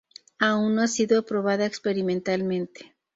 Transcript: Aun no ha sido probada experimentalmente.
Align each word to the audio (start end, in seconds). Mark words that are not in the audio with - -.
Aun 0.39 0.73
no 0.75 0.81
ha 0.81 0.87
sido 0.87 1.21
probada 1.27 1.67
experimentalmente. 1.67 2.95